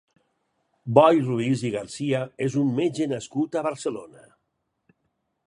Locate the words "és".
2.47-2.57